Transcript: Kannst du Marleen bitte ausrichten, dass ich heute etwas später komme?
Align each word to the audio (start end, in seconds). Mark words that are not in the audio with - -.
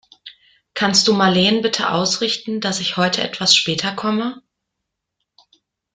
Kannst 0.73 1.07
du 1.07 1.13
Marleen 1.13 1.61
bitte 1.61 1.91
ausrichten, 1.91 2.59
dass 2.59 2.79
ich 2.79 2.97
heute 2.97 3.21
etwas 3.21 3.55
später 3.55 3.93
komme? 3.95 4.41